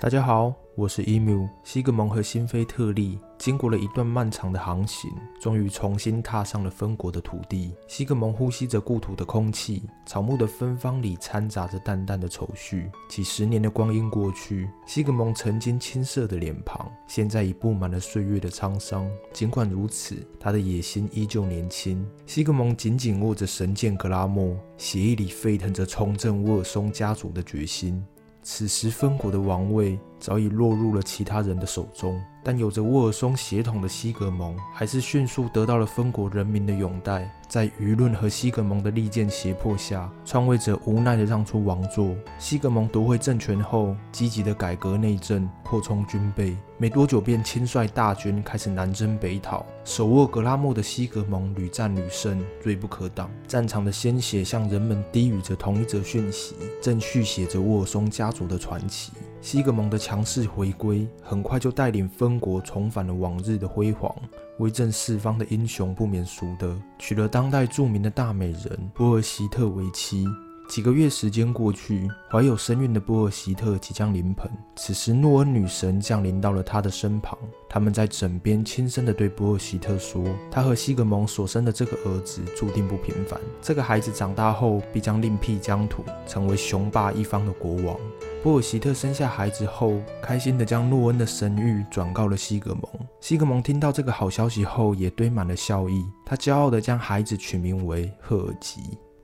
[0.00, 1.46] 大家好，我是 emu。
[1.62, 7.74] 西格蒙和辛菲特利经过了一段漫长的航行，终于重新踏上了分国的土地。
[7.86, 12.90] 西格蒙呼吸着故土的空气，草木的芬芳里掺杂着淡淡的愁绪。
[13.10, 19.06] 几十年的光阴过去，西格蒙曾经青涩的脸庞，现在已布满了岁月的沧桑。
[19.34, 22.08] 尽管如此，他的野心依旧年轻。
[22.24, 28.02] 西格蒙紧紧握着神剑格拉莫，血液里沸腾着重振沃尔松家族的决心。
[28.42, 37.28] 此时，分国的王位早已落入了其他人的手中，但有着沃尔松血统的西格蒙，还是迅速得到了分国人民的拥戴。
[37.48, 42.14] 在舆论和西格蒙的利剑胁迫下，篡位者无奈地让出王座。
[42.38, 49.66] 西格蒙夺回政权后，积极地改革内政，扩充军备，没多久便亲率大军开始南征北讨。
[49.84, 53.28] 手握格拉莫的西格蒙屡战屡胜，锐不可挡。
[53.48, 59.10] 战场的鲜血向人们低语着同一则讯息，正续写着沃尔松家族的传奇。
[59.40, 64.14] 西格蒙的强势回归，很快就带领分国重返了往日的辉煌。
[64.58, 70.26] 威震四方的英雄不免俗的，娶了当代著名的大美人波尔希特为妻。
[70.68, 74.48] 几个月时间过去，怀有身孕的波尔希特即将临盆。
[74.76, 77.36] 此时，诺恩女神降临到了他的身旁，
[77.68, 87.96] 他们在枕边轻声地对波尔希特说：“他和西格蒙所生的这个儿子注定不平凡，这个孩子长大后必将另辟疆土，成为雄霸一方的国王。”
[88.42, 92.82] 波尔希特生下孩子后，开心地将诺恩的神谕转告了西格蒙。
[93.20, 96.02] 西格蒙听到这个好消息后，也堆满了笑意。
[96.24, 98.80] 他骄傲地将孩子取名为赫尔吉。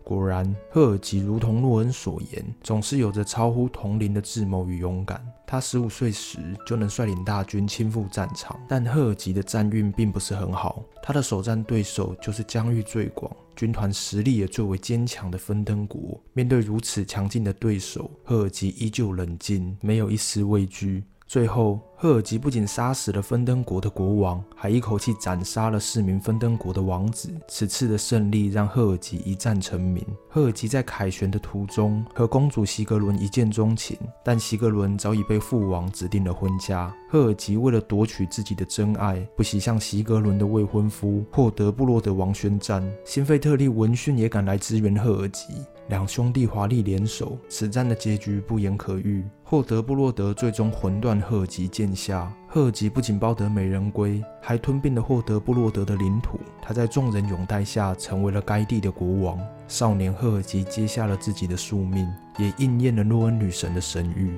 [0.06, 5.20] 果然，赫尔吉如同诺恩所言，总是有着超乎同龄的智谋与勇敢。
[5.44, 10.84] 他十五岁时就能率领大军亲赴战场，但赫尔吉的战运并不是很好。
[11.02, 16.22] 他的首战对手就是疆域最广、军团实力也最为坚强的芬登国。
[16.32, 21.02] 面对如此强劲的对手，赫尔吉依旧冷静，没有一丝畏惧。
[21.26, 27.28] 最后，赫尔吉不仅杀死了芬登国的国王，还一口气斩杀了四名芬登国的王子。
[27.48, 30.06] 此次的胜利让赫尔吉一战成名。
[30.30, 36.94] 赫尔吉在凯旋的途中和公主席格伦一见钟情，但席格伦早已被父王指定了婚嫁。
[37.10, 42.88] 赫尔吉为了夺取自己的真爱，不惜向席格伦的未婚夫霍德布洛德王宣战。
[43.04, 45.46] 辛菲特利闻讯也赶来支援赫尔吉。
[45.88, 49.24] 两兄弟华丽联手，此战的结局不言可喻。
[49.48, 56.40] 霍德布洛德最终魂断赫吉剑下，赫吉不仅抱得美人归，还吞并了霍德布洛德的领土。
[56.60, 59.38] 他在众人拥戴下成为了该地的国王。
[59.68, 64.32] 少年赫吉接下了自己的宿命，也应验了诺恩女神的神谕。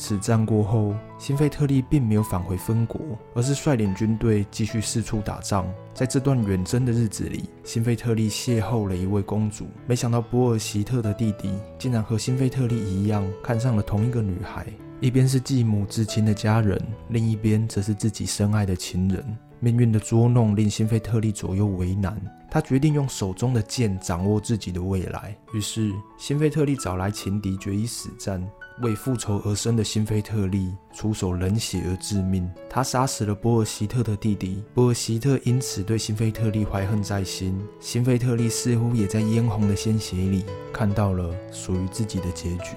[0.00, 2.98] 此战过后，辛菲特利并没有返回分国，
[3.34, 5.70] 而是率领军队继续四处打仗。
[5.92, 14.66] 在这段远征的日子里，辛菲特利邂逅了一位公主，没想到波尔希特的弟弟竟然和辛菲特利一样看上了同一个女孩。
[15.00, 19.22] 一边是继母至亲的家人，另一边则是自己深爱的情人。
[19.62, 22.18] 命运的捉弄令辛菲特利左右为难，
[22.50, 25.36] 他决定用手中的剑掌握自己的未来。
[25.52, 28.42] 于是，辛菲特利找来情敌，决一死战。
[28.82, 37.60] 为复仇而生的辛菲特利出手冷血而致命，他杀死了波尔希特的弟弟，波尔希特因此对辛菲特利怀恨在心。
[37.78, 42.76] 辛菲特利似乎也在嫣红的鲜血里看到了属于自己的结局。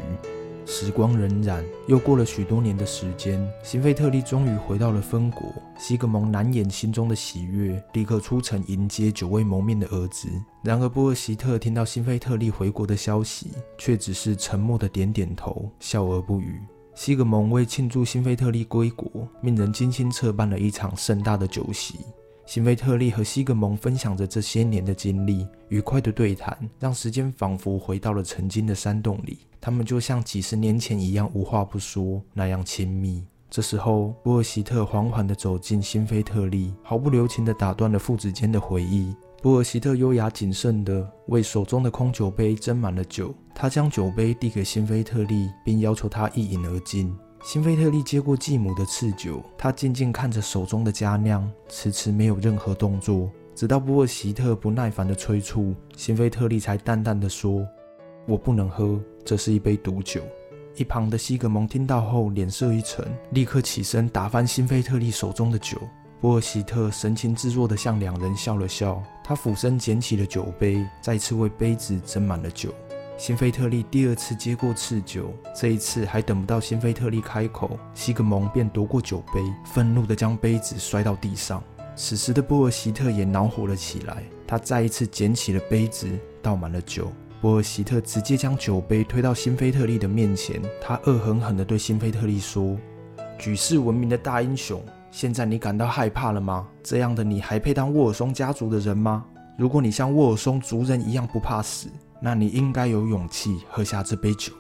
[0.76, 5.44] 时光荏苒，又过了许多年的时间，辛菲特利终于回到了分国。
[5.78, 10.28] 西格蒙难掩心中的喜悦，立刻出城迎接久未谋面的儿子。
[10.64, 16.60] 然而，波尔希特听到辛菲特利回国的消息，却只是沉默的点点头，笑而不语。
[16.96, 22.00] 西格蒙为庆祝辛菲特利归国，命人精心策办了一场盛大的酒席。
[22.46, 29.40] 辛菲特利和西格蒙分享着这些年的经历，愉快的对谈让时间仿佛回到了曾经的山洞里。
[29.62, 33.24] 他们就像几十年前一样无话不说，那样亲密。
[33.50, 39.16] 这时候，波尔希特缓缓地走进辛菲特利，毫不留情地打断了父子间的回忆。
[39.42, 47.16] 波尔希特优雅谨慎地为手中的空酒杯斟满了酒，他将酒杯递给辛菲特利，并要求他一饮而尽。
[47.44, 53.30] 辛菲特利接过继母的赐酒，他静静看着手中的佳酿，迟迟没有任何动作。
[53.54, 57.68] 直到波尔希特不耐烦的催促，辛菲特利才淡淡的说
[58.26, 60.22] ：“我不能喝，这是一杯毒酒。”
[60.78, 65.78] 一旁的西格蒙听到后，脸色一沉，立刻起身打翻辛菲特利手中的酒。
[66.22, 72.74] 波尔希特神情自若的向两人笑了笑，他俯身捡起了酒杯，再次为杯子斟满了酒。
[73.16, 81.64] 辛菲特利第二次接过赐酒，这一次还等不到辛菲特利开口，西格蒙便夺过酒杯，愤怒地将杯子摔到地上。
[81.96, 86.10] 此时的波尔希特也恼火了起来，他再一次捡起了杯子，
[86.42, 87.12] 倒满了酒。
[87.40, 92.76] 波尔希特直接将酒杯推到辛菲特利的面前，他恶狠狠地对辛菲特利说
[93.38, 94.84] ：“举世闻名的大英雄。
[95.12, 96.68] 现在你感到害怕了吗？
[96.82, 99.24] 这样的你还配当沃尔松家族的人吗？
[99.56, 101.88] 如果你像沃尔松族人一样不怕死，
[102.26, 104.54] 那你应该有勇气喝下这杯酒。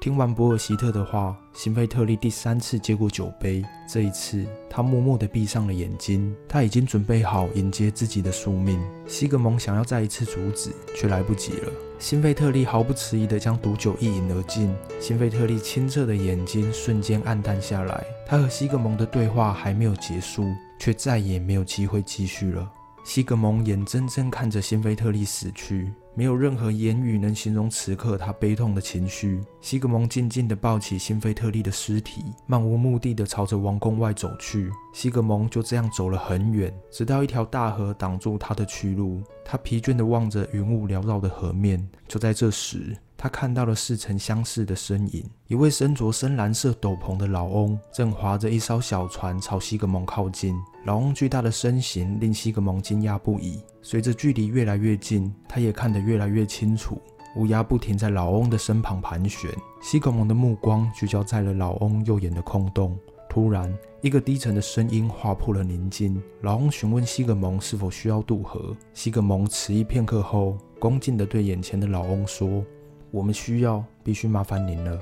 [0.00, 3.64] 听完博尔希特的话，辛菲特利第三次接过酒杯。
[3.88, 6.32] 这一次，他默默地闭上了眼睛。
[6.48, 8.80] 他已经准备好迎接自己的宿命。
[9.08, 11.72] 西格蒙想要再一次阻止，却来不及了。
[11.98, 14.72] 辛菲特利毫不迟疑地将毒酒一饮而尽。
[15.00, 18.04] 辛菲特利清澈的眼睛瞬间暗淡下来。
[18.28, 20.46] 他和西格蒙的对话还没有结束，
[20.78, 22.70] 却再也没有机会继续了。
[23.04, 29.40] 西格蒙眼睁睁看着辛菲特利死去，没有任何言语能形容此刻他悲痛的情绪。
[29.60, 34.70] 西格蒙静静地抱起辛菲特利的尸体，漫无目的地朝着王宫外走去。
[34.94, 39.20] 西格蒙就这样走了很远，直到一条大河挡住他的去路。
[39.44, 41.86] 他疲倦地望着云雾缭绕的河面。
[42.06, 50.56] 就在这时，他看到了似曾相识的身影，一位身着深蓝色斗篷的老翁，正划着一艘小船朝西格蒙靠近。
[50.86, 53.62] 老翁巨大的身形令西格蒙惊讶不已。
[53.80, 57.00] 随着距离越来越近，他也看得越来越清楚。
[57.36, 59.48] 乌鸦不停在老翁的身旁盘旋，
[59.80, 62.98] 西格蒙的目光聚焦在了老翁右眼的空洞。
[63.28, 66.20] 突然，一个低沉的声音划破了宁静。
[66.40, 68.76] 老翁询问西格蒙是否需要渡河。
[68.92, 72.64] 西格蒙迟疑片刻后，恭敬地对眼前的老翁说。
[73.12, 74.98] 我们需要，必须麻烦您了。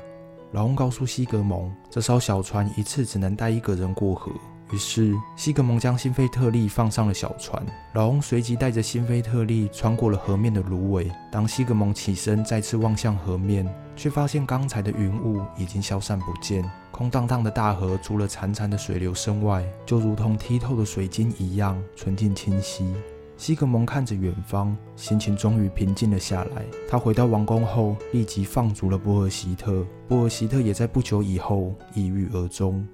[0.51, 4.33] 老翁告诉西格蒙，这艘小船一次只能带一个人过河。
[4.73, 7.65] 于是，西格蒙将辛菲特利放上了小船。
[7.95, 11.09] 老翁随即带着辛菲特利穿过了河面的芦苇。
[11.31, 13.65] 当西格蒙起身再次望向河面，
[13.95, 22.93] 却发现刚才的云雾已经消散不见，空荡荡的大河除了潺潺的水流声外，就如同剔透的水晶一样纯净清晰。
[23.41, 26.63] 西格蒙看着远方，心情终于平静了下来。
[26.87, 29.83] 他回到王宫后，立即放逐了波尔希特。
[30.07, 32.87] 波尔希特也在不久以后抑郁而终。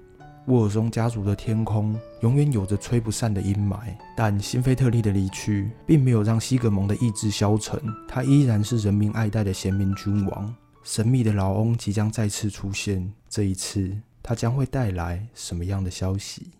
[0.45, 7.77] 沃尔松家族的天空永远有着吹不散的阴霾，但辛菲特利的离去并没有让西格蒙的意志消沉，
[8.07, 10.55] 他依然是人民爱戴的贤明君王。
[10.81, 13.91] 神秘的老翁即将再次出现，这一次
[14.23, 16.51] 他将会带来什么样的消息？